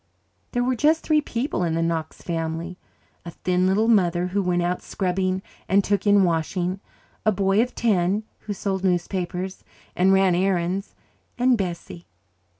There 0.53 0.63
were 0.63 0.75
just 0.75 1.03
three 1.03 1.21
people 1.21 1.61
in 1.63 1.75
the 1.75 1.83
Knox 1.83 2.23
family 2.23 2.79
a 3.23 3.29
thin 3.29 3.67
little 3.67 3.87
mother, 3.87 4.25
who 4.29 4.41
went 4.41 4.63
out 4.63 4.81
scrubbing 4.81 5.43
and 5.69 5.83
took 5.83 6.07
in 6.07 6.23
washing, 6.23 6.79
a 7.23 7.31
boy 7.31 7.61
of 7.61 7.75
ten, 7.75 8.23
who 8.39 8.53
sold 8.53 8.83
newspapers 8.83 9.63
and 9.95 10.11
ran 10.11 10.33
errands 10.33 10.95
and 11.37 11.55
Bessie. 11.55 12.07